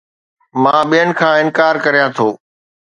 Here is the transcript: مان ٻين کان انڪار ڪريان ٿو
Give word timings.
مان 0.61 0.81
ٻين 0.89 1.09
کان 1.19 1.35
انڪار 1.41 1.73
ڪريان 1.83 2.09
ٿو 2.17 2.27